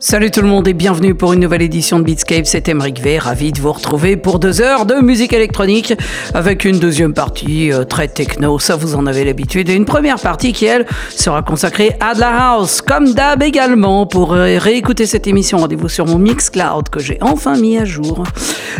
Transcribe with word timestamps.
Salut 0.00 0.30
tout 0.30 0.42
le 0.42 0.46
monde 0.46 0.68
et 0.68 0.74
bienvenue 0.74 1.16
pour 1.16 1.32
une 1.32 1.40
nouvelle 1.40 1.62
édition 1.62 1.98
de 1.98 2.04
Beatscape, 2.04 2.46
c'est 2.46 2.68
Emeric 2.68 3.00
V, 3.00 3.18
ravi 3.18 3.50
de 3.50 3.60
vous 3.60 3.72
retrouver 3.72 4.16
pour 4.16 4.38
deux 4.38 4.60
heures 4.60 4.86
de 4.86 4.94
musique 4.94 5.32
électronique 5.32 5.92
avec 6.34 6.64
une 6.64 6.78
deuxième 6.78 7.12
partie 7.12 7.72
euh, 7.72 7.82
très 7.82 8.06
techno, 8.06 8.60
ça 8.60 8.76
vous 8.76 8.94
en 8.94 9.06
avez 9.06 9.24
l'habitude, 9.24 9.68
et 9.68 9.74
une 9.74 9.86
première 9.86 10.20
partie 10.20 10.52
qui 10.52 10.66
elle 10.66 10.86
sera 11.10 11.42
consacrée 11.42 11.96
à 11.98 12.14
de 12.14 12.20
la 12.20 12.52
house, 12.52 12.80
comme 12.80 13.12
d'hab 13.12 13.42
également, 13.42 14.06
pour 14.06 14.30
réécouter 14.30 15.04
cette 15.04 15.26
émission, 15.26 15.58
rendez-vous 15.58 15.88
sur 15.88 16.06
mon 16.06 16.20
Mixcloud 16.20 16.90
que 16.90 17.00
j'ai 17.00 17.18
enfin 17.20 17.56
mis 17.56 17.76
à 17.76 17.84
jour. 17.84 18.22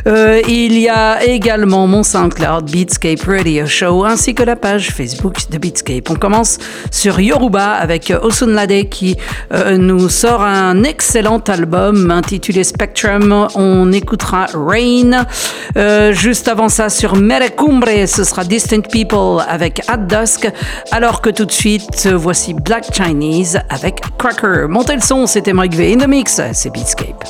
Euh, 0.06 0.40
il 0.46 0.78
y 0.78 0.88
a 0.88 1.24
également 1.24 1.88
mon 1.88 2.04
SoundCloud 2.04 2.70
Beatscape 2.70 3.22
Radio 3.26 3.66
Show 3.66 4.04
ainsi 4.04 4.36
que 4.36 4.44
la 4.44 4.54
page 4.54 4.92
Facebook 4.92 5.50
de 5.50 5.58
Beatscape. 5.58 6.08
On 6.10 6.14
commence 6.14 6.58
sur 6.92 7.18
Yoruba 7.18 7.72
avec 7.72 8.12
Osunlade 8.22 8.88
qui 8.88 9.16
euh, 9.52 9.76
nous 9.76 10.08
sort 10.08 10.42
un 10.42 10.84
excellent 10.84 11.07
excellent 11.08 11.40
album 11.48 12.10
intitulé 12.10 12.62
Spectrum. 12.64 13.48
On 13.54 13.90
écoutera 13.92 14.44
Rain. 14.52 15.24
Euh, 15.78 16.12
juste 16.12 16.48
avant 16.48 16.68
ça, 16.68 16.90
sur 16.90 17.16
Merecumbre, 17.16 18.06
ce 18.06 18.24
sera 18.24 18.44
Distant 18.44 18.82
People 18.82 19.42
avec 19.48 19.80
At 19.88 19.96
Dusk. 19.96 20.52
Alors 20.92 21.22
que 21.22 21.30
tout 21.30 21.46
de 21.46 21.50
suite, 21.50 22.06
voici 22.08 22.52
Black 22.52 22.92
Chinese 22.92 23.58
avec 23.70 24.02
Cracker. 24.18 24.66
Montez 24.68 24.96
le 24.96 25.00
son, 25.00 25.26
c'était 25.26 25.54
Mike 25.54 25.76
V. 25.76 25.94
In 25.94 26.04
the 26.04 26.08
mix, 26.08 26.42
c'est 26.52 26.70
Beatscape. 26.70 27.24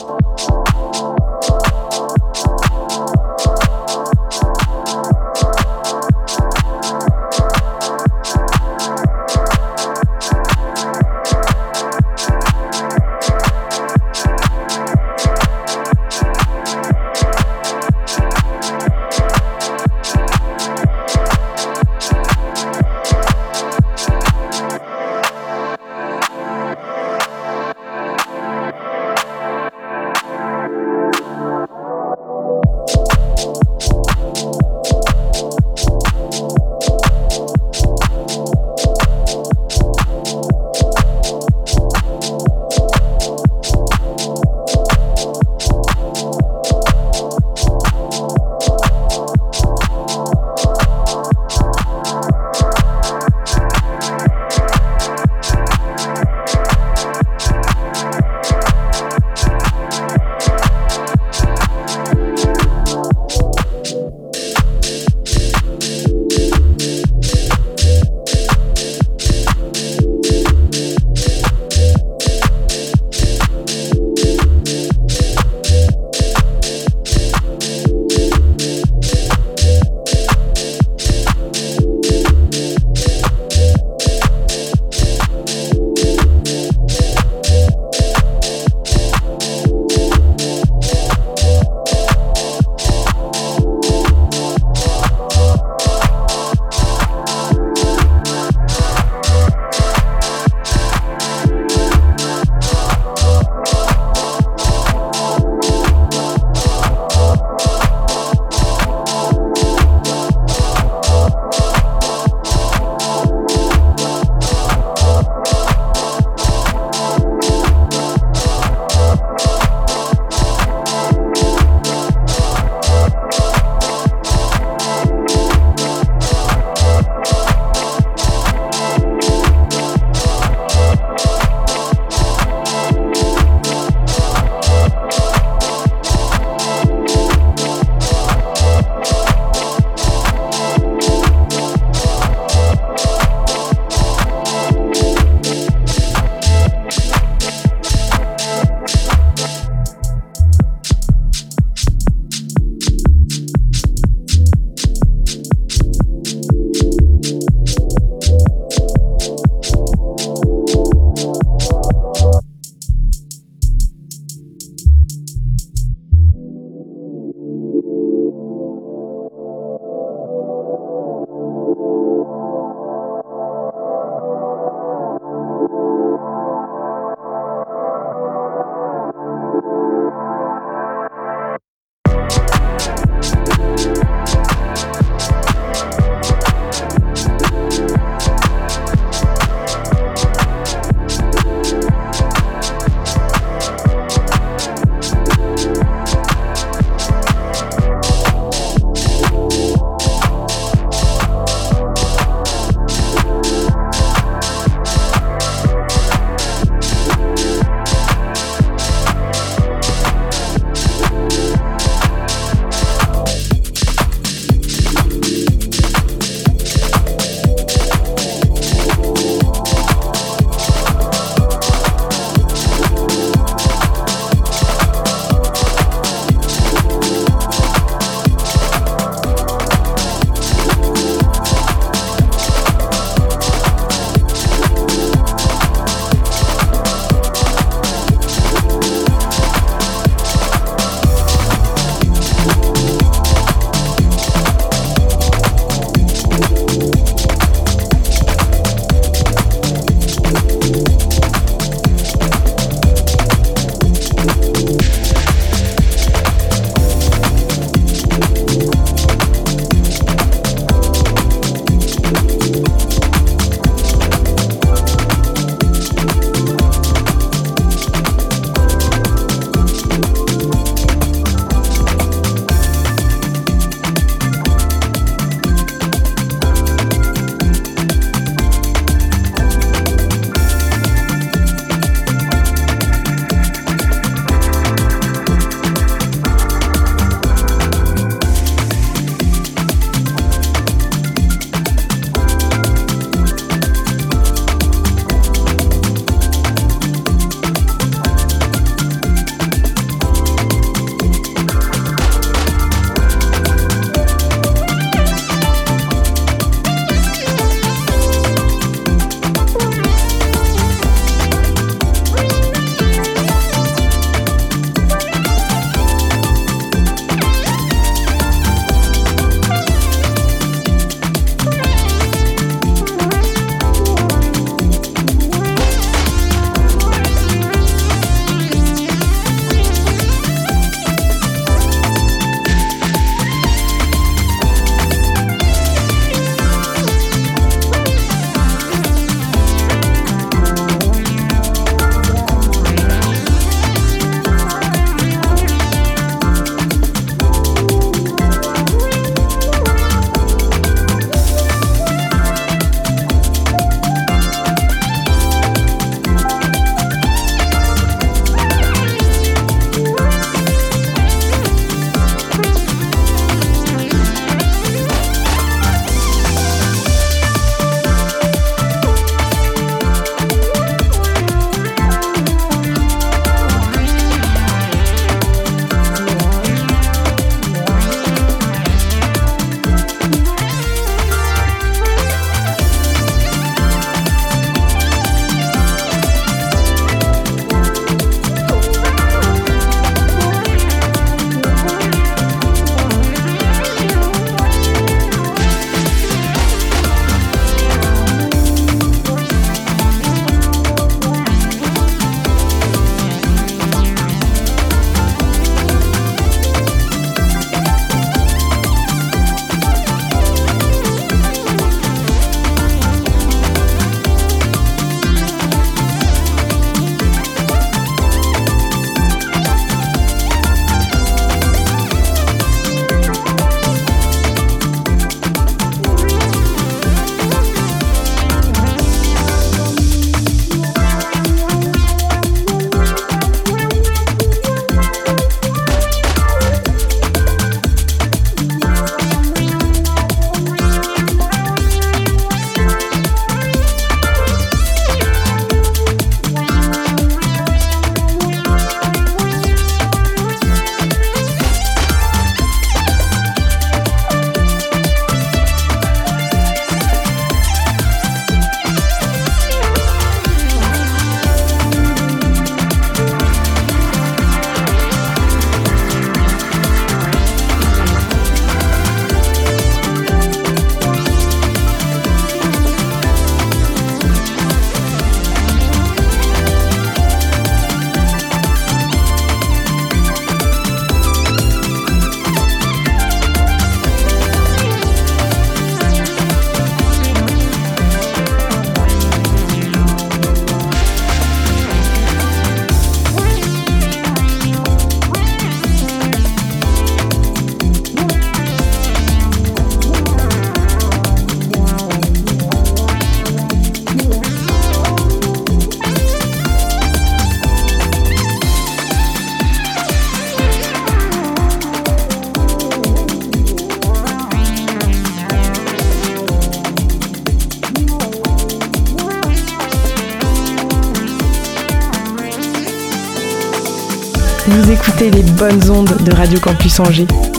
Bonnes 525.38 525.70
ondes 525.70 525.96
de 525.98 526.10
Radio 526.10 526.40
Campus 526.40 526.80
Angers. 526.80 527.37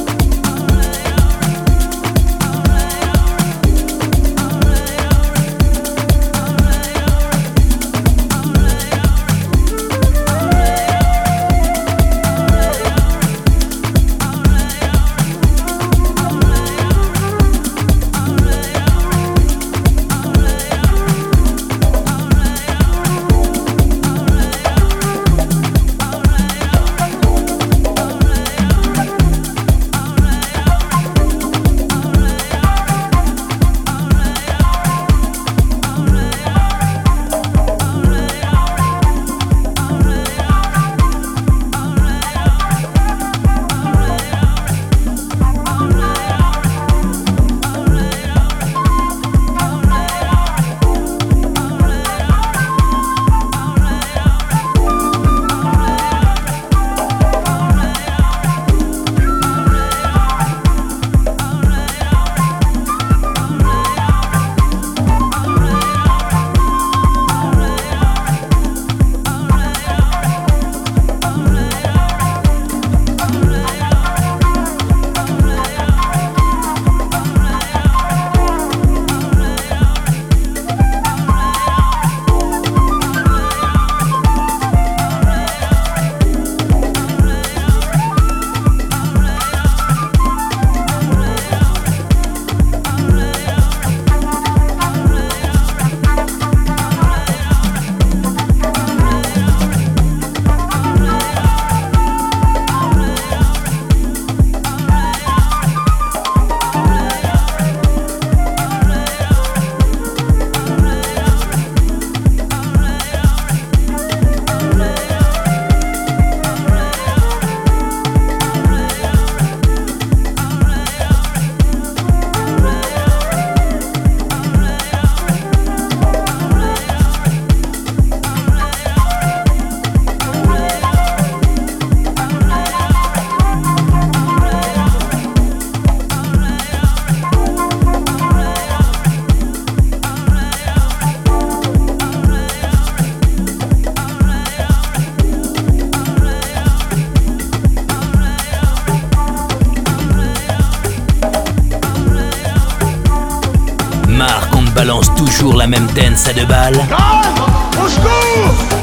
À 156.30 156.34
deux 156.34 156.46
balles 156.46 156.80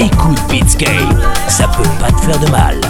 Écoute 0.00 0.41
Beatscape, 0.49 0.91
ça 1.49 1.69
peut 1.69 1.88
pas 2.00 2.11
te 2.11 2.21
faire 2.23 2.38
de 2.41 2.50
mal. 2.50 2.81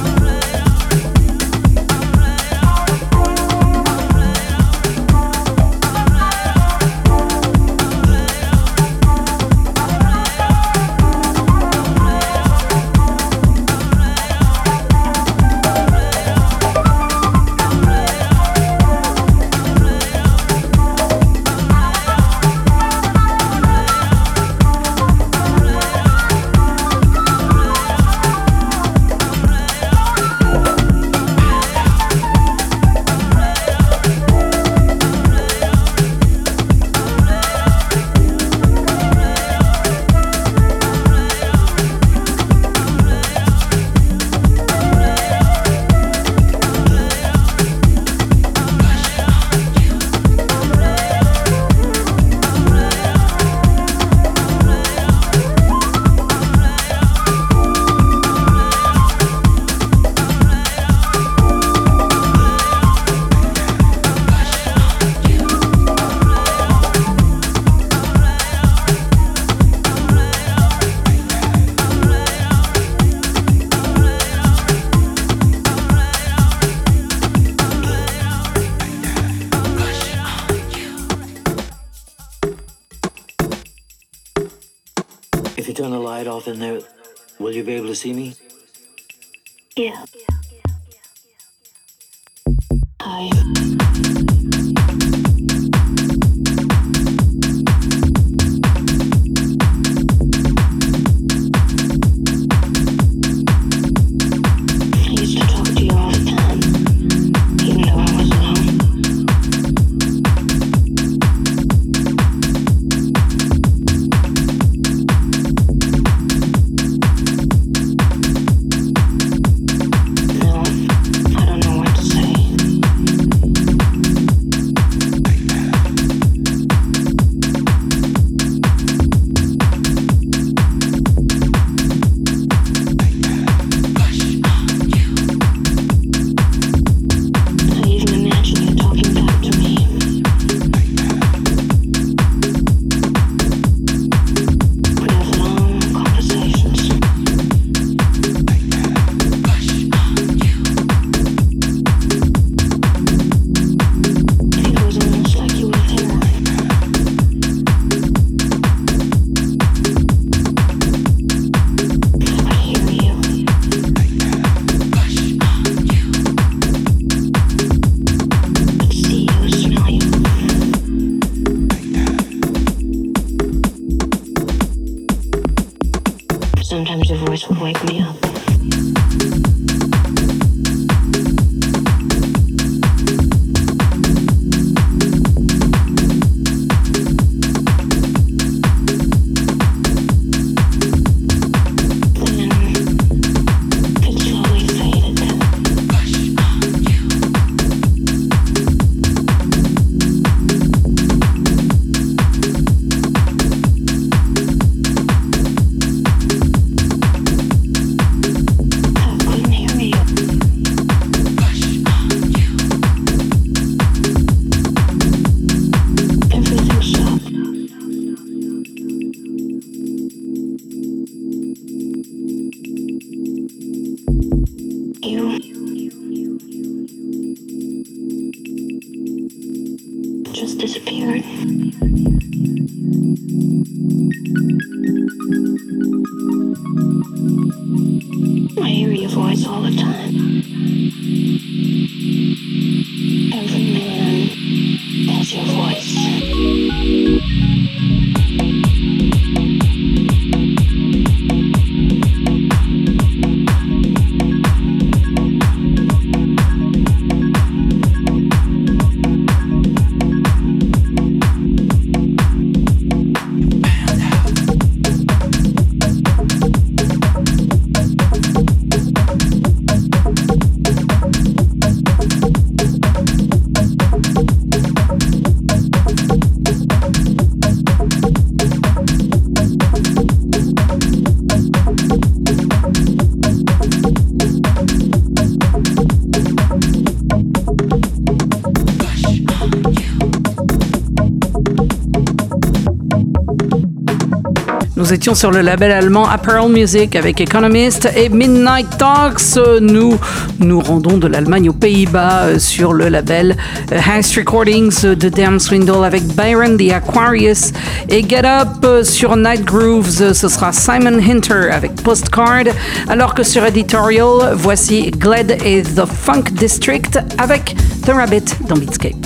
Nous 294.86 294.92
étions 294.92 295.16
sur 295.16 295.32
le 295.32 295.40
label 295.40 295.72
allemand 295.72 296.08
Apparel 296.08 296.48
Music 296.48 296.94
avec 296.94 297.20
Economist 297.20 297.88
et 297.96 298.08
Midnight 298.08 298.68
Talks. 298.78 299.36
Nous 299.60 299.98
nous 300.38 300.60
rendons 300.60 300.96
de 300.96 301.08
l'Allemagne 301.08 301.48
aux 301.48 301.54
Pays-Bas 301.54 302.20
euh, 302.22 302.38
sur 302.38 302.72
le 302.72 302.88
label 302.88 303.36
euh, 303.72 303.80
Heist 303.80 304.14
Recordings 304.14 304.82
de 304.82 305.08
Dan 305.08 305.40
Swindle 305.40 305.84
avec 305.84 306.04
Byron 306.14 306.56
the 306.56 306.70
Aquarius 306.70 307.52
et 307.88 308.08
Get 308.08 308.24
Up 308.24 308.48
euh, 308.62 308.84
sur 308.84 309.16
Night 309.16 309.44
Grooves. 309.44 310.12
Ce 310.12 310.28
sera 310.28 310.52
Simon 310.52 311.00
Hinter 311.00 311.50
avec 311.50 311.74
Postcard. 311.82 312.44
Alors 312.88 313.14
que 313.14 313.24
sur 313.24 313.44
Editorial, 313.44 314.34
voici 314.34 314.92
Glad 314.92 315.36
et 315.44 315.64
The 315.64 315.84
Funk 315.84 316.30
District 316.30 316.96
avec 317.18 317.56
The 317.84 317.90
Rabbit 317.90 318.36
dans 318.48 318.56
Beatscape. 318.56 319.05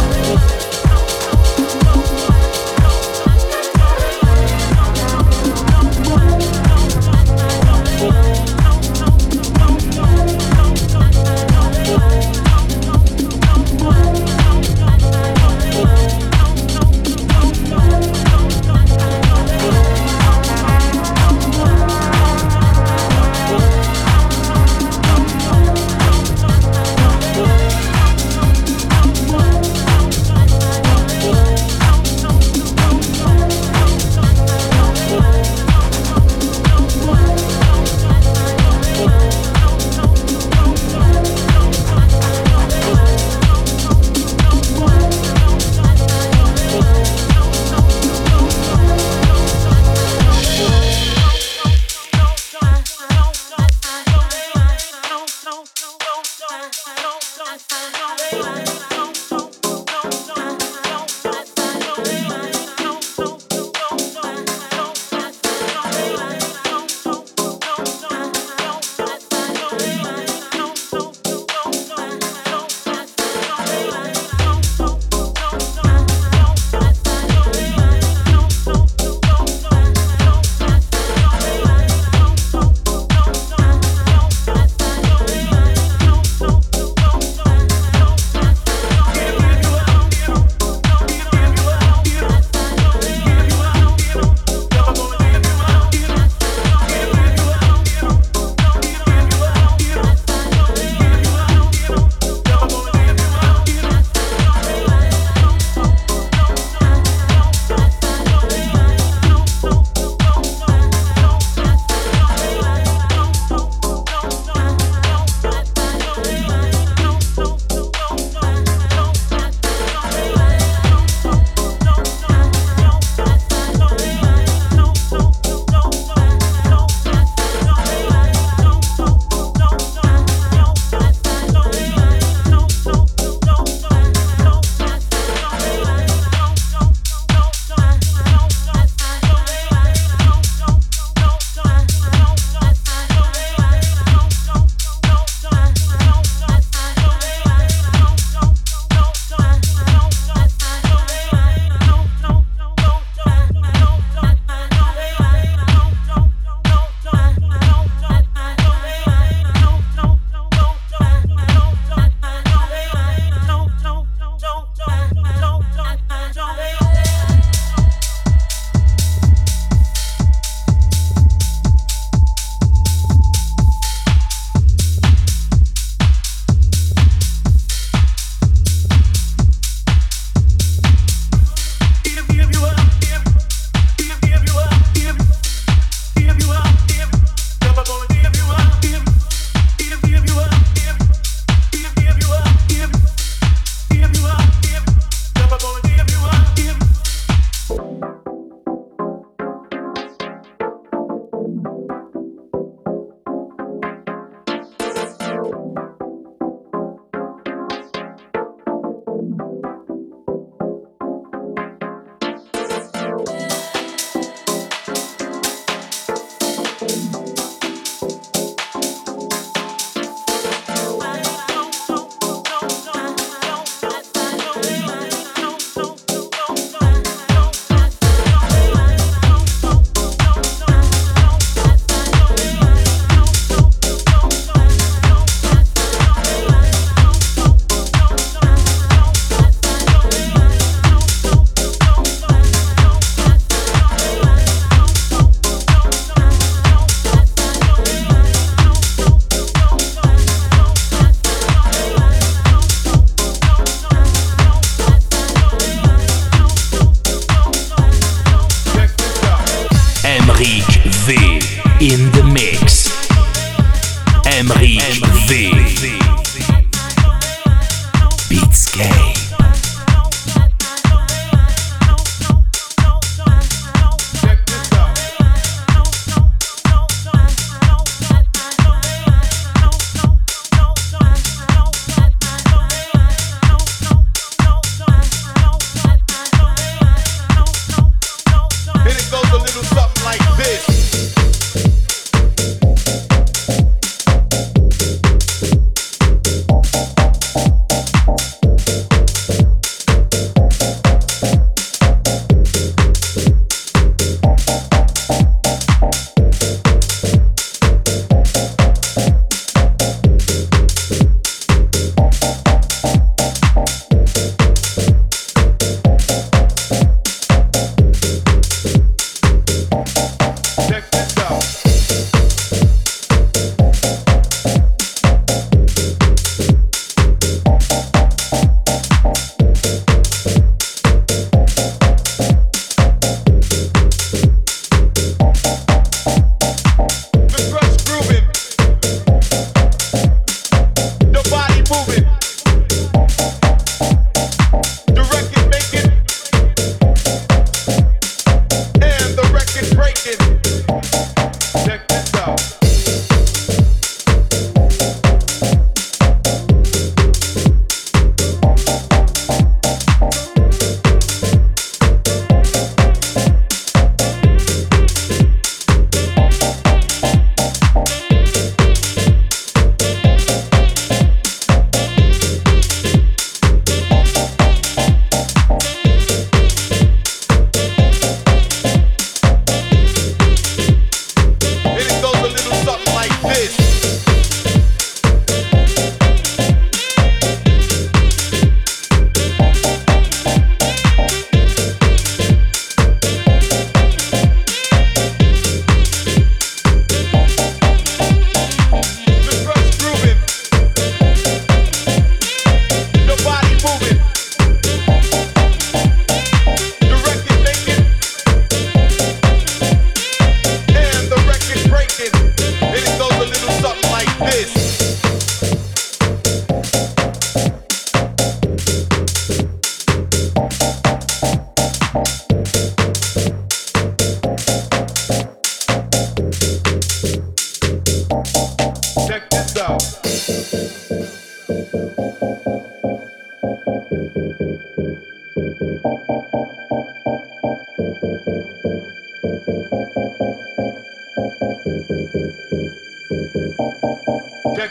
Check 431.71 431.79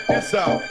this 0.08 0.34
out. 0.34 0.69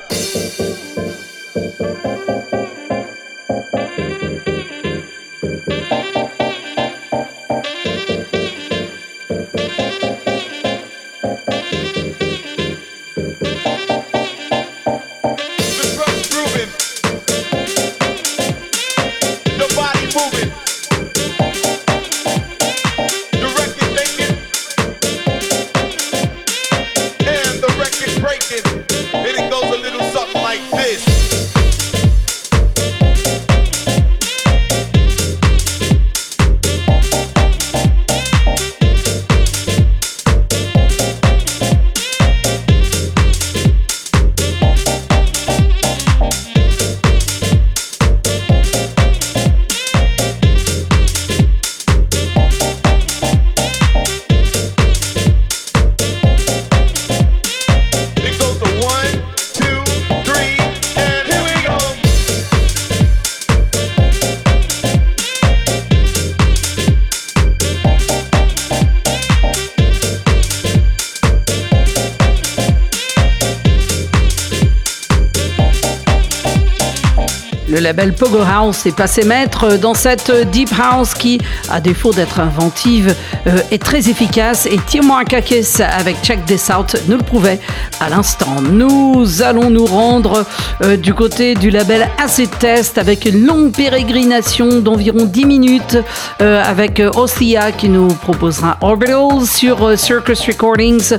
Pogo 78.20 78.42
House 78.42 78.86
est 78.86 78.96
passé 78.96 79.24
maître 79.24 79.78
dans 79.78 79.94
cette 79.94 80.30
deep 80.52 80.70
house 80.78 81.14
qui, 81.14 81.40
à 81.70 81.80
défaut 81.80 82.12
d'être 82.12 82.42
inventive, 82.42 83.16
euh, 83.48 83.62
est 83.72 83.82
très 83.82 84.10
efficace. 84.10 84.66
Et 84.66 84.78
Timo 84.86 85.16
Akakis 85.16 85.82
avec 85.82 86.22
Check 86.22 86.46
This 86.46 86.70
Out 86.70 86.98
nous 87.08 87.16
le 87.16 87.24
prouvait 87.24 87.62
à 88.00 88.10
l'instant. 88.10 88.62
Nous 88.62 89.42
allons 89.42 89.70
nous 89.70 89.86
rendre 89.86 90.46
euh, 90.84 90.98
du 90.98 91.14
côté 91.14 91.56
du 91.56 91.70
label 91.70 92.08
Acid 92.18 92.50
Test 92.60 92.98
avec 92.98 93.26
une 93.26 93.46
longue 93.46 93.72
pérégrination 93.72 94.80
d'environ 94.80 95.26
10 95.26 95.46
minutes 95.46 95.98
euh, 96.42 96.64
avec 96.64 97.00
euh, 97.00 97.12
Ossia 97.16 97.72
qui 97.72 97.90
nous 97.90 98.08
proposera 98.08 98.78
Orbitals 98.82 99.46
sur 99.46 99.84
euh, 99.86 99.96
Circus 99.96 100.46
Recordings. 100.46 101.18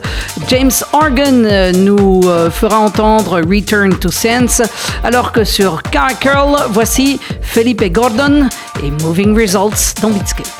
James 0.48 0.70
Organ 0.92 1.44
euh, 1.44 1.72
nous 1.72 2.22
fera 2.50 2.78
entendre 2.78 3.40
Return 3.40 3.98
to 3.98 4.10
Sense, 4.10 4.62
alors 5.04 5.32
que 5.32 5.44
sur 5.44 5.82
Car 5.82 6.18
Curl, 6.18 6.56
voici 6.70 7.20
Felipe 7.42 7.84
Gordon 7.92 8.48
et 8.82 8.90
Moving 9.02 9.36
Results 9.36 10.00
dans 10.02 10.10
Beatscape. 10.10 10.59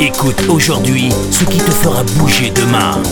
Écoute 0.00 0.42
aujourd'hui 0.48 1.10
ce 1.30 1.44
qui 1.44 1.58
te 1.58 1.70
fera 1.70 2.02
bouger 2.16 2.50
demain. 2.50 3.02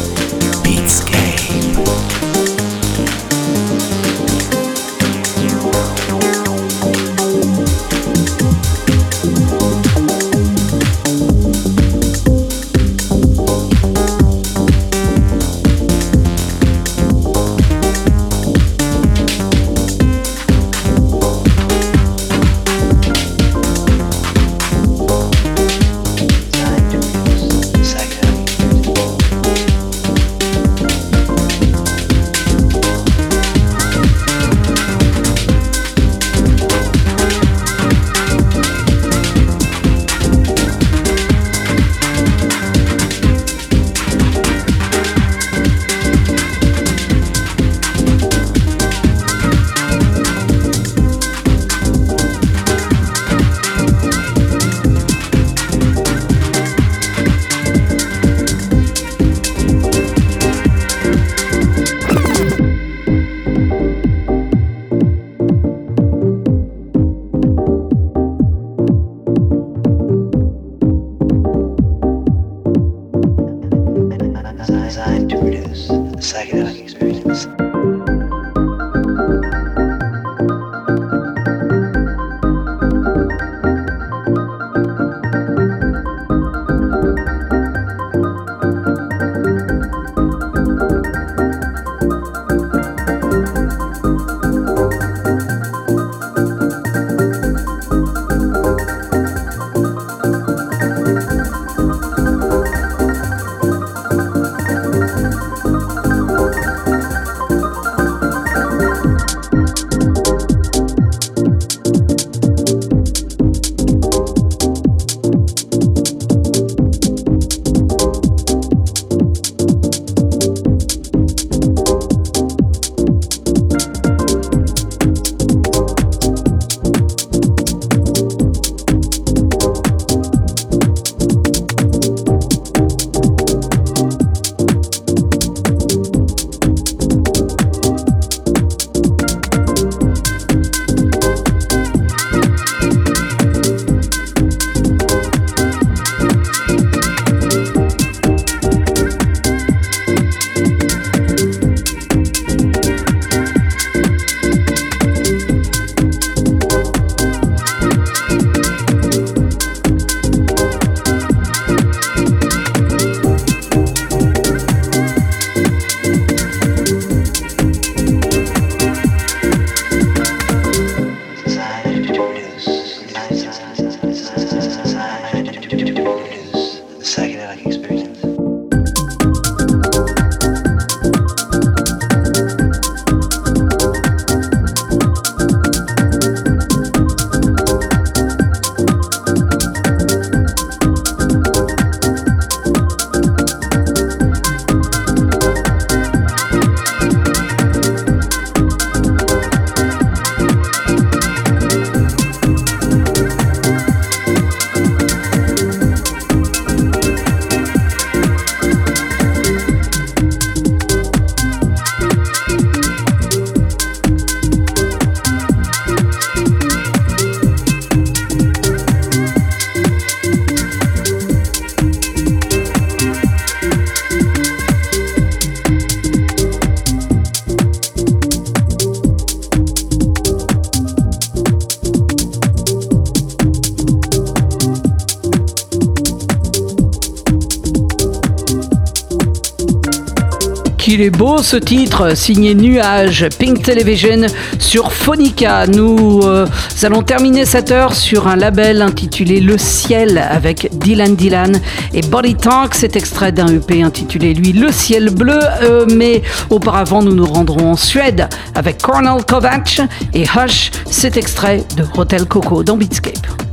Qu'il 240.98 241.06
est 241.06 241.10
beau 241.10 241.38
ce 241.44 241.56
titre, 241.56 242.16
signé 242.16 242.56
Nuage, 242.56 243.28
Pink 243.38 243.62
Television 243.62 244.26
sur 244.58 244.90
Phonica. 244.90 245.68
Nous 245.68 246.22
euh, 246.24 246.44
allons 246.82 247.04
terminer 247.04 247.44
cette 247.44 247.70
heure 247.70 247.94
sur 247.94 248.26
un 248.26 248.34
label 248.34 248.82
intitulé 248.82 249.38
Le 249.38 249.58
Ciel 249.58 250.18
avec 250.18 250.76
Dylan 250.76 251.14
Dylan 251.14 251.60
et 251.94 252.00
Body 252.00 252.34
Talk. 252.34 252.74
C'est 252.74 252.96
extrait 252.96 253.30
d'un 253.30 253.46
EP 253.46 253.80
intitulé 253.80 254.34
lui 254.34 254.52
Le 254.52 254.72
Ciel 254.72 255.10
Bleu. 255.10 255.38
Euh, 255.62 255.86
mais 255.88 256.20
auparavant, 256.50 257.00
nous 257.00 257.14
nous 257.14 257.26
rendrons 257.26 257.70
en 257.70 257.76
Suède 257.76 258.28
avec 258.56 258.82
Cornel 258.82 259.24
Kovac 259.24 259.80
et 260.14 260.24
Hush. 260.24 260.72
C'est 260.90 261.16
extrait 261.16 261.62
de 261.76 261.84
Hotel 261.96 262.24
Coco 262.24 262.64
dans 262.64 262.76
Beatscape. 262.76 263.47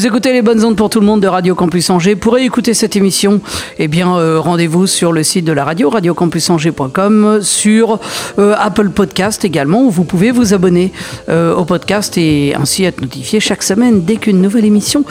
Vous 0.00 0.06
écoutez 0.06 0.32
les 0.32 0.40
bonnes 0.40 0.64
ondes 0.64 0.76
pour 0.76 0.88
tout 0.88 0.98
le 0.98 1.04
monde 1.04 1.20
de 1.20 1.26
Radio 1.26 1.54
Campus 1.54 1.90
Angers. 1.90 2.16
Pour 2.16 2.38
écouter 2.38 2.72
cette 2.72 2.96
émission, 2.96 3.42
eh 3.78 3.86
bien, 3.86 4.16
euh, 4.16 4.40
rendez-vous 4.40 4.86
sur 4.86 5.12
le 5.12 5.22
site 5.22 5.44
de 5.44 5.52
la 5.52 5.62
radio, 5.62 5.90
radiocampusangers.com, 5.90 7.40
sur 7.42 8.00
euh, 8.38 8.54
Apple 8.58 8.88
Podcast 8.88 9.44
également, 9.44 9.84
où 9.84 9.90
vous 9.90 10.04
pouvez 10.04 10.30
vous 10.30 10.54
abonner 10.54 10.90
euh, 11.28 11.54
au 11.54 11.66
podcast 11.66 12.16
et 12.16 12.54
ainsi 12.54 12.84
être 12.84 13.02
notifié 13.02 13.40
chaque 13.40 13.62
semaine 13.62 14.02
dès 14.02 14.16
qu'une 14.16 14.40
nouvelle 14.40 14.64
émission 14.64 15.04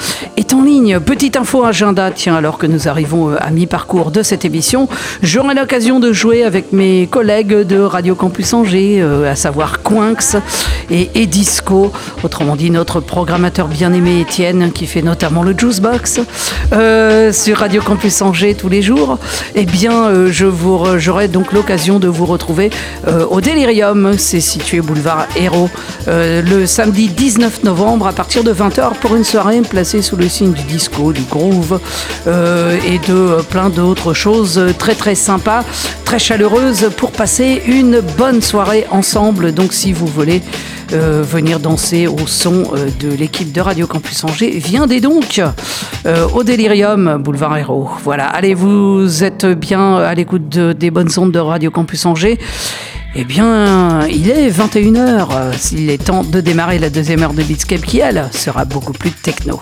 en 0.53 0.61
ligne. 0.63 0.99
Petite 0.99 1.37
info 1.37 1.63
agenda, 1.63 2.11
tiens, 2.11 2.35
alors 2.35 2.57
que 2.57 2.65
nous 2.65 2.87
arrivons 2.87 3.29
euh, 3.29 3.35
à 3.39 3.51
mi-parcours 3.51 4.11
de 4.11 4.23
cette 4.23 4.45
émission, 4.45 4.87
j'aurai 5.21 5.53
l'occasion 5.53 5.99
de 5.99 6.11
jouer 6.13 6.43
avec 6.43 6.71
mes 6.71 7.07
collègues 7.07 7.53
de 7.53 7.79
Radio 7.79 8.15
Campus 8.15 8.53
Angers, 8.53 9.01
euh, 9.01 9.31
à 9.31 9.35
savoir 9.35 9.83
Quinx 9.83 10.37
et 10.89 11.09
Edisco, 11.15 11.91
autrement 12.23 12.55
dit 12.55 12.71
notre 12.71 12.99
programmateur 12.99 13.67
bien-aimé 13.67 14.21
Étienne, 14.21 14.71
qui 14.71 14.87
fait 14.87 15.01
notamment 15.01 15.43
le 15.43 15.53
Juicebox 15.57 16.21
euh, 16.73 17.31
sur 17.33 17.57
Radio 17.57 17.81
Campus 17.81 18.21
Angers 18.21 18.55
tous 18.55 18.69
les 18.69 18.81
jours. 18.81 19.17
Eh 19.55 19.65
bien, 19.65 20.25
je 20.27 20.45
vous 20.45 20.85
j'aurai 20.97 21.27
donc 21.27 21.51
l'occasion 21.53 21.99
de 21.99 22.07
vous 22.07 22.25
retrouver 22.25 22.69
au 23.29 23.41
Delirium, 23.41 24.13
c'est 24.17 24.39
situé 24.39 24.81
boulevard 24.81 25.27
Hérault, 25.35 25.69
euh, 26.07 26.41
le 26.41 26.65
samedi 26.65 27.09
19 27.09 27.63
novembre 27.63 28.07
à 28.07 28.13
partir 28.13 28.43
de 28.43 28.53
20h 28.53 28.93
pour 29.01 29.15
une 29.15 29.23
soirée 29.23 29.61
placée 29.61 30.01
sous 30.01 30.15
le 30.15 30.29
signe 30.29 30.53
du 30.53 30.63
disco, 30.63 31.11
du 31.13 31.21
groove 31.23 31.79
euh, 32.27 32.77
et 32.87 32.97
de 33.09 33.13
euh, 33.13 33.41
plein 33.41 33.69
d'autres 33.69 34.13
choses 34.13 34.61
très 34.77 34.95
très 34.95 35.15
sympas, 35.15 35.63
très 36.05 36.19
chaleureuses 36.19 36.89
pour 36.97 37.11
passer 37.11 37.61
une 37.67 38.01
bonne 38.17 38.41
soirée 38.41 38.85
ensemble. 38.91 39.53
Donc 39.53 39.73
si 39.73 39.91
vous 39.93 40.07
voulez 40.07 40.41
euh, 40.93 41.21
venir 41.21 41.59
danser 41.59 42.07
au 42.07 42.25
son 42.25 42.63
euh, 42.73 42.87
de 42.99 43.09
l'équipe 43.15 43.51
de 43.51 43.61
Radio 43.61 43.85
Campus 43.85 44.23
Angers, 44.23 44.51
viendez 44.57 45.01
donc 45.01 45.39
euh, 46.05 46.27
au 46.33 46.43
Delirium, 46.43 47.17
boulevard 47.21 47.57
Hérault. 47.57 47.89
Voilà, 48.03 48.25
allez, 48.25 48.53
vous 48.55 49.23
êtes 49.23 49.45
bien 49.45 49.97
à 49.97 50.15
l'écoute 50.15 50.49
de- 50.49 50.73
des 50.73 50.89
bonnes 50.89 51.09
ondes 51.17 51.31
de 51.31 51.39
Radio 51.39 51.69
Campus 51.69 52.05
Angers. 52.07 52.39
Eh 53.15 53.23
bien, 53.25 54.07
il 54.07 54.29
est 54.29 54.49
21h. 54.49 55.27
euh, 55.31 55.51
Il 55.71 55.89
est 55.89 56.03
temps 56.03 56.23
de 56.23 56.41
démarrer 56.41 56.79
la 56.79 56.89
deuxième 56.89 57.23
heure 57.23 57.33
de 57.33 57.43
Beatscape 57.43 57.81
qui, 57.81 57.99
elle, 57.99 58.29
sera 58.31 58.65
beaucoup 58.65 58.93
plus 58.93 59.11
techno. 59.11 59.59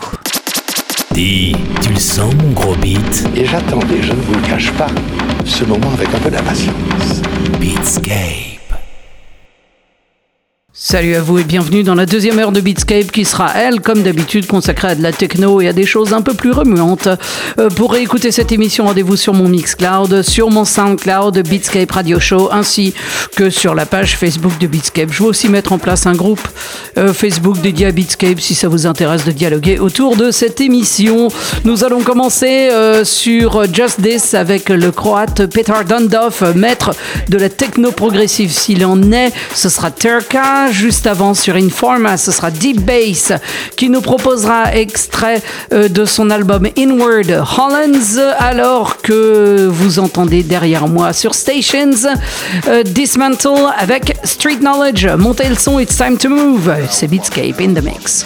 Dis, 1.14 1.56
tu 1.82 1.89
le 1.89 2.00
sens 2.00 2.34
mon 2.36 2.52
gros 2.52 2.76
beat? 2.76 3.28
Et 3.36 3.45
j'attendais, 3.45 4.02
je 4.02 4.12
ne 4.12 4.22
vous 4.22 4.34
le 4.34 4.41
cache 4.48 4.72
pas, 4.74 4.88
ce 5.45 5.64
moment 5.64 5.91
avec 5.93 6.14
un 6.14 6.20
peu 6.20 6.30
d'impatience. 6.30 7.22
Beatscape. 7.60 8.57
Salut 10.80 11.16
à 11.16 11.22
vous 11.22 11.40
et 11.40 11.44
bienvenue 11.44 11.82
dans 11.82 11.96
la 11.96 12.06
deuxième 12.06 12.38
heure 12.38 12.52
de 12.52 12.62
Beatscape 12.62 13.12
qui 13.12 13.26
sera, 13.26 13.52
elle, 13.56 13.82
comme 13.82 14.04
d'habitude, 14.04 14.46
consacrée 14.46 14.90
à 14.90 14.96
de 14.96 15.02
la 15.02 15.12
techno 15.12 15.60
et 15.60 15.68
à 15.68 15.74
des 15.74 15.88
choses 15.88 16.14
un 16.14 16.22
peu 16.22 16.36
plus 16.36 16.52
remuantes. 16.52 17.10
Euh, 17.58 17.70
pour 17.70 17.94
réécouter 17.94 18.32
cette 18.32 18.52
émission, 18.52 18.86
rendez-vous 18.86 19.16
sur 19.16 19.34
mon 19.34 19.50
Mixcloud, 19.50 20.22
sur 20.22 20.52
mon 20.52 20.66
Soundcloud, 20.66 21.36
Beatscape 21.50 21.90
Radio 21.92 22.20
Show, 22.20 22.50
ainsi 22.52 22.94
que 23.36 23.50
sur 23.50 23.74
la 23.74 23.88
page 23.88 24.18
Facebook 24.18 24.56
de 24.60 24.68
Beatscape. 24.68 25.10
Je 25.12 25.24
vais 25.24 25.30
aussi 25.30 25.50
mettre 25.50 25.74
en 25.74 25.80
place 25.80 26.06
un 26.06 26.14
groupe 26.14 26.48
euh, 27.00 27.12
Facebook 27.12 27.60
dédié 27.60 27.88
à 27.88 27.92
Beatscape 27.92 28.40
si 28.40 28.54
ça 28.54 28.68
vous 28.68 28.86
intéresse 28.86 29.26
de 29.26 29.32
dialoguer 29.32 29.80
autour 29.80 30.16
de 30.16 30.30
cette 30.30 30.62
émission. 30.62 31.30
Nous 31.66 31.86
allons 31.86 32.04
commencer 32.04 32.70
euh, 32.72 33.04
sur 33.04 33.66
Just 33.74 34.04
This 34.04 34.36
avec 34.36 34.70
le 34.70 34.92
croate 34.92 35.48
Petar 35.48 35.86
Dundov, 35.86 36.54
maître 36.56 36.92
de 37.30 37.38
la 37.40 37.50
techno 37.50 37.92
progressive 37.92 38.52
s'il 38.52 38.86
en 38.86 39.12
est. 39.12 39.34
Ce 39.56 39.70
sera 39.70 39.90
Juste 40.72 41.07
avant 41.07 41.34
sur 41.34 41.55
Informa, 41.55 42.18
ce 42.18 42.32
sera 42.32 42.51
Deep 42.51 42.82
Bass 42.82 43.32
qui 43.76 43.89
nous 43.89 44.01
proposera 44.01 44.76
extrait 44.76 45.41
euh, 45.72 45.88
de 45.88 46.05
son 46.05 46.30
album 46.30 46.68
Inward 46.78 47.30
Hollands. 47.30 48.22
Alors 48.38 49.01
que 49.01 49.68
vous 49.72 49.99
entendez 49.99 50.43
derrière 50.43 50.88
moi 50.88 51.13
sur 51.13 51.36
Stations 51.36 51.91
euh, 52.68 52.84
Dismantle 52.84 53.74
avec 53.78 54.18
Street 54.24 54.57
Knowledge. 54.57 55.07
Montez 55.18 55.49
le 55.49 55.55
son, 55.55 55.80
it's 55.80 55.95
time 55.95 56.18
to 56.18 56.30
move. 56.30 56.72
C'est 56.89 57.07
Beatscape 57.07 57.59
in 57.61 57.74
the 57.74 57.84
mix. 57.84 58.26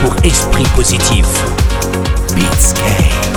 pour 0.00 0.14
esprit 0.24 0.64
positif. 0.76 1.26
Beatscape. 2.36 3.27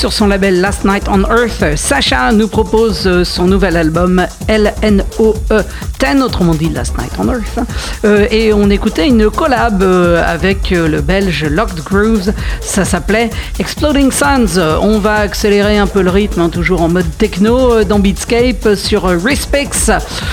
Sur 0.00 0.14
son 0.14 0.28
label 0.28 0.62
Last 0.62 0.86
Night 0.86 1.08
on 1.08 1.24
Earth. 1.24 1.76
Sacha 1.76 2.32
nous 2.32 2.48
propose 2.48 3.06
euh, 3.06 3.22
son 3.22 3.44
nouvel 3.44 3.76
album 3.76 4.24
LNOE 4.48 5.09
10, 5.20 6.22
autrement 6.22 6.54
dit 6.54 6.70
Last 6.70 6.96
Night 6.98 7.12
on 7.18 7.28
Earth. 7.28 7.58
Euh, 8.04 8.26
et 8.30 8.52
on 8.54 8.70
écoutait 8.70 9.06
une 9.06 9.30
collab 9.30 9.82
euh, 9.82 10.22
avec 10.26 10.72
euh, 10.72 10.88
le 10.88 11.02
belge 11.02 11.44
Locked 11.44 11.84
Grooves. 11.84 12.32
Ça 12.62 12.84
s'appelait 12.84 13.28
Exploding 13.58 14.10
Suns. 14.10 14.58
On 14.80 14.98
va 14.98 15.16
accélérer 15.16 15.78
un 15.78 15.86
peu 15.86 16.00
le 16.00 16.10
rythme, 16.10 16.40
hein, 16.40 16.48
toujours 16.48 16.80
en 16.82 16.88
mode 16.88 17.06
techno 17.18 17.84
dans 17.84 17.98
Beatscape 17.98 18.74
sur 18.76 19.04
Respix. 19.04 19.90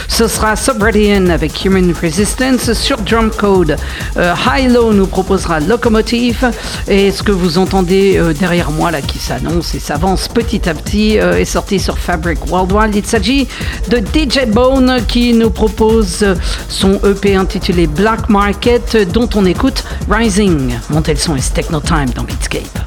Ce 0.07 0.27
sera 0.27 0.55
Subradian 0.55 1.29
avec 1.29 1.65
Human 1.65 1.93
Resistance 2.01 2.71
sur 2.73 2.97
Drum 2.99 3.29
Code. 3.31 3.75
High 4.15 4.71
Low 4.71 4.93
nous 4.93 5.07
proposera 5.07 5.59
Locomotive. 5.59 6.51
Et 6.87 7.11
ce 7.11 7.23
que 7.23 7.31
vous 7.31 7.57
entendez 7.57 8.21
derrière 8.39 8.71
moi 8.71 8.91
là 8.91 9.01
qui 9.01 9.19
s'annonce 9.19 9.75
et 9.75 9.79
s'avance 9.79 10.27
petit 10.27 10.69
à 10.69 10.73
petit 10.73 11.15
est 11.15 11.45
sorti 11.45 11.79
sur 11.79 11.97
Fabric 11.97 12.39
Worldwide. 12.49 12.95
Il 12.95 13.05
s'agit 13.05 13.47
de 13.89 13.97
DJ 13.97 14.45
Bone 14.47 14.76
qui 15.07 15.33
nous 15.33 15.49
propose 15.49 16.25
son 16.69 16.99
EP 17.03 17.35
intitulé 17.35 17.87
Black 17.87 18.29
Market 18.29 19.11
dont 19.11 19.29
on 19.35 19.45
écoute 19.45 19.83
Rising. 20.09 20.75
Montez 20.89 21.13
le 21.13 21.19
son 21.19 21.35
et 21.35 21.41
Techno 21.41 21.79
Time 21.79 22.09
dans 22.15 22.23
Beatscape. 22.23 22.86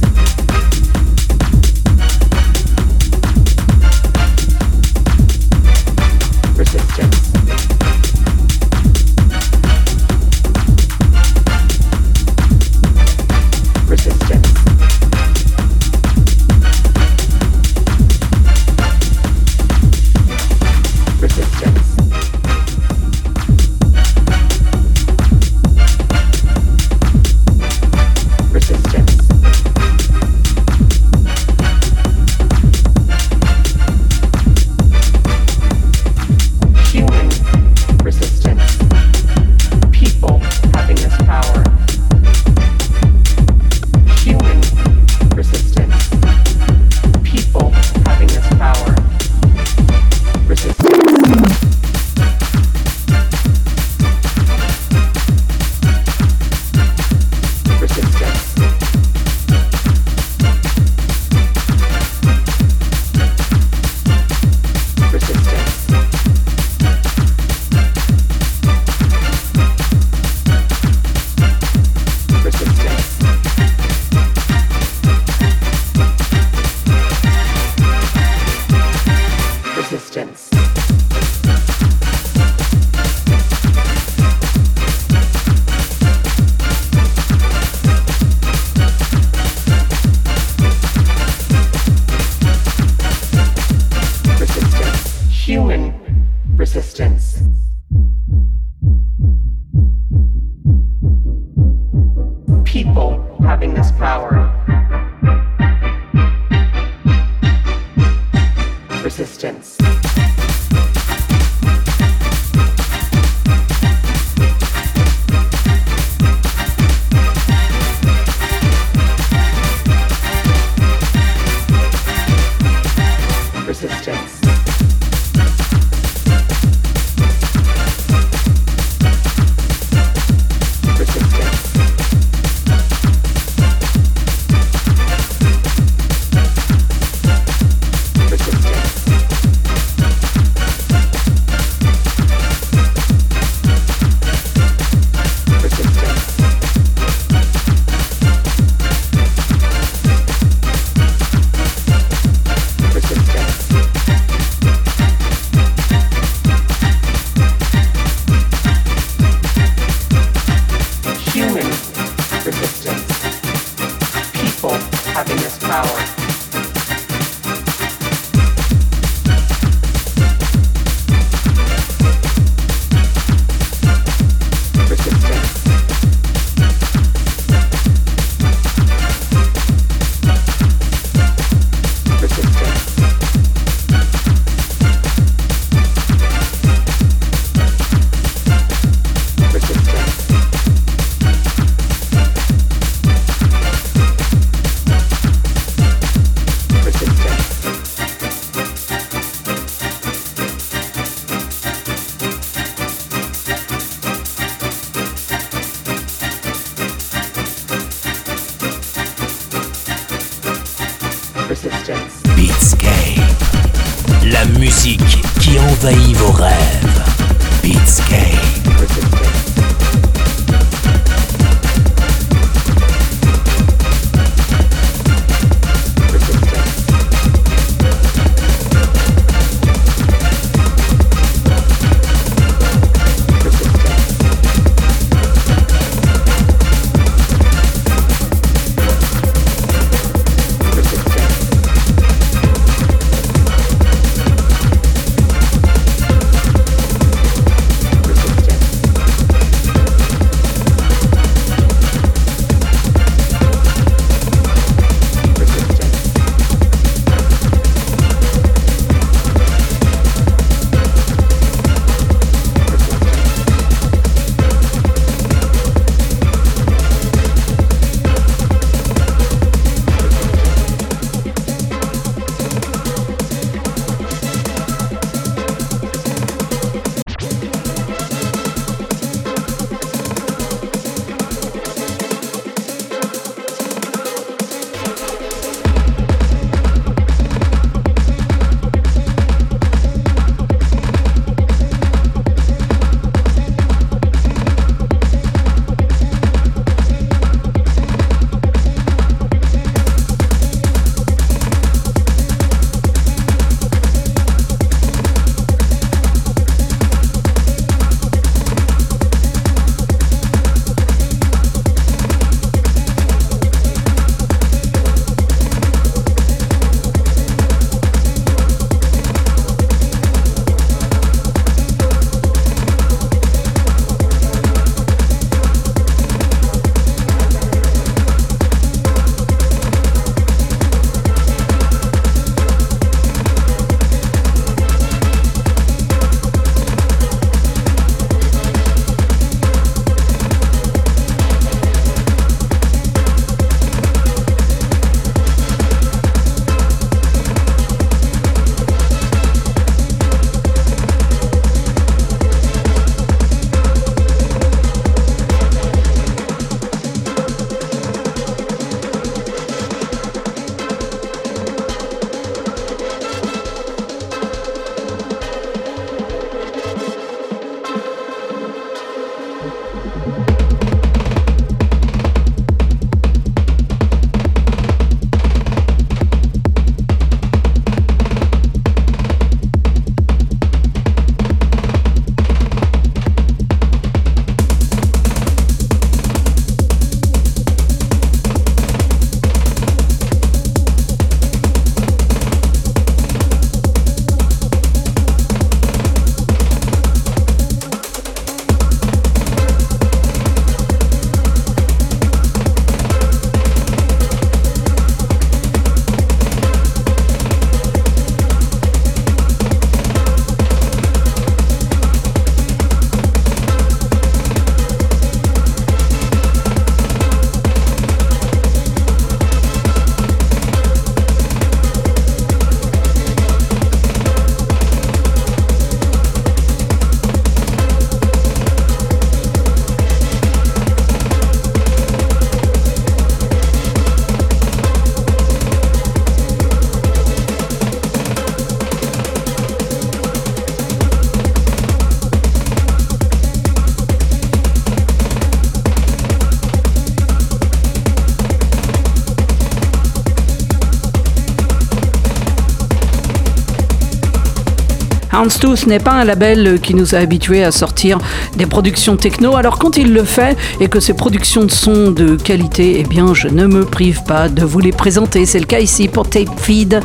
Houndstooth 455.21 455.67
n'est 455.67 455.79
pas 455.79 455.91
un 455.91 456.03
label 456.03 456.59
qui 456.61 456.73
nous 456.73 456.95
a 456.95 456.97
habitués 456.97 457.43
à 457.43 457.51
sortir 457.51 457.99
des 458.37 458.47
productions 458.47 458.97
techno. 458.97 459.35
Alors 459.35 459.59
quand 459.59 459.77
il 459.77 459.93
le 459.93 460.03
fait 460.03 460.35
et 460.59 460.67
que 460.67 460.79
ces 460.79 460.95
productions 460.95 461.47
sont 461.47 461.91
de 461.91 462.15
qualité, 462.15 462.77
eh 462.79 462.83
bien 462.83 463.13
je 463.13 463.27
ne 463.27 463.45
me 463.45 463.63
prive 463.63 464.01
pas 464.03 464.29
de 464.29 464.43
vous 464.43 464.57
les 464.57 464.71
présenter. 464.71 465.27
C'est 465.27 465.39
le 465.39 465.45
cas 465.45 465.59
ici 465.59 465.87
pour 465.87 466.09
Tape 466.09 466.39
Feed 466.39 466.79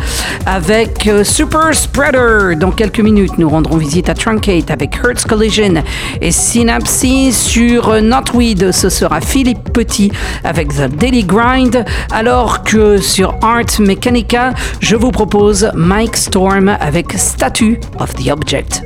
avec 0.45 1.07
euh, 1.07 1.25
Super 1.25 1.75
Spreader. 1.75 2.57
Dans 2.57 2.73
quelques 2.73 3.01
minutes, 3.01 3.39
nous 3.39 3.49
rendrons 3.49 3.79
visite 3.79 4.11
à 4.11 4.15
Truncate 4.15 4.71
avec 4.71 4.99
Hertz 5.03 5.25
Collision 5.25 5.83
et 6.21 6.31
Synapse 6.31 7.07
sur 7.31 8.03
Notweed. 8.03 8.71
Ce 8.71 8.91
sera 8.91 9.23
Philippe 9.23 9.73
Petit 9.73 10.13
avec 10.45 10.75
The 10.75 10.95
Daily 10.95 11.25
Grind. 11.25 11.87
Alors 12.13 12.65
que 12.65 12.99
sur 12.99 13.35
Art 13.41 13.81
Mechanica, 13.81 14.53
je 14.81 14.95
vous 14.95 15.11
propose 15.11 15.71
Mike 15.75 16.19
Storm 16.19 16.77
avec 16.81 17.15
Statue 17.15 17.81
of 17.99 18.13
the 18.15 18.26
the 18.27 18.33
object. 18.33 18.86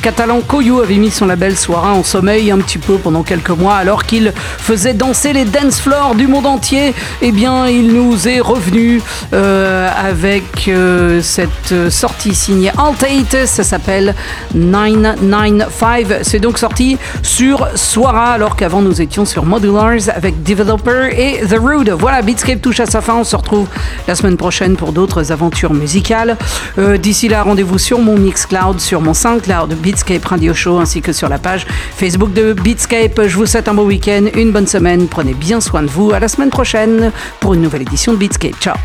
Catalan 0.00 0.40
Koyou 0.40 0.80
avait 0.80 0.96
mis 0.96 1.10
son 1.10 1.26
label 1.26 1.56
Soira 1.56 1.92
en 1.92 2.02
sommeil 2.02 2.50
un 2.50 2.58
petit 2.58 2.78
peu 2.78 2.94
pendant 2.96 3.22
quelques 3.22 3.50
mois 3.50 3.74
alors 3.74 4.04
qu'il 4.04 4.32
faisait 4.36 4.94
danser 4.94 5.32
les 5.32 5.44
dance 5.44 5.80
floors 5.80 6.14
du 6.14 6.26
monde 6.26 6.46
entier. 6.46 6.94
Eh 7.22 7.32
bien, 7.32 7.66
il 7.66 7.92
nous 7.92 8.26
est 8.26 8.40
revenu 8.40 9.02
euh, 9.32 9.88
avec 9.96 10.68
euh, 10.68 11.20
cette 11.22 11.90
sortie 11.90 12.34
signée 12.34 12.72
Altate. 12.78 13.46
Ça 13.46 13.62
s'appelle 13.62 14.14
995. 14.54 16.20
C'est 16.22 16.40
donc 16.40 16.58
sorti 16.58 16.96
sur 17.22 17.68
Soira 17.74 18.32
alors 18.32 18.56
qu'avant 18.56 18.82
nous 18.82 19.00
étions 19.02 19.24
sur 19.24 19.44
Modulars 19.44 20.08
avec 20.14 20.42
Developer 20.42 21.10
et 21.16 21.46
The 21.46 21.58
Rude. 21.60 21.90
Voilà, 21.90 22.22
Beatscape 22.22 22.62
touche 22.62 22.80
à 22.80 22.86
sa 22.86 23.00
fin. 23.00 23.14
On 23.16 23.24
se 23.24 23.36
retrouve 23.36 23.66
la 24.08 24.14
semaine 24.14 24.36
prochaine 24.36 24.76
pour 24.76 24.92
d'autres 24.92 25.32
aventures 25.32 25.74
musicales. 25.74 26.36
Euh, 26.78 26.96
D'ici 26.96 27.28
là, 27.28 27.42
rendez-vous 27.42 27.78
sur 27.78 27.98
mon 27.98 28.16
Mixcloud, 28.16 28.80
sur 28.80 29.00
mon 29.00 29.14
SoundCloud 29.14 29.74
Beatscape 29.90 30.24
Radio 30.24 30.54
Show 30.54 30.78
ainsi 30.78 31.02
que 31.02 31.12
sur 31.12 31.28
la 31.28 31.38
page 31.38 31.66
Facebook 31.96 32.32
de 32.32 32.52
Beatscape. 32.52 33.26
Je 33.26 33.36
vous 33.36 33.46
souhaite 33.46 33.66
un 33.66 33.74
beau 33.74 33.84
week-end, 33.84 34.26
une 34.36 34.52
bonne 34.52 34.68
semaine. 34.68 35.08
Prenez 35.08 35.34
bien 35.34 35.60
soin 35.60 35.82
de 35.82 35.88
vous. 35.88 36.12
À 36.12 36.20
la 36.20 36.28
semaine 36.28 36.50
prochaine 36.50 37.10
pour 37.40 37.54
une 37.54 37.62
nouvelle 37.62 37.82
édition 37.82 38.12
de 38.12 38.18
Beatscape. 38.18 38.54
Ciao. 38.60 38.76